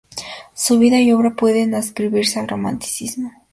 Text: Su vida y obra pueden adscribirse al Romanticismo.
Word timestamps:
Su 0.55 0.79
vida 0.79 0.99
y 0.99 1.11
obra 1.11 1.35
pueden 1.35 1.75
adscribirse 1.75 2.39
al 2.39 2.47
Romanticismo. 2.47 3.31